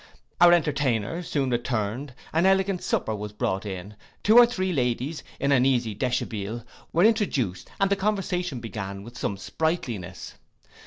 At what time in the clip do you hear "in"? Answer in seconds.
3.67-3.95, 5.39-5.51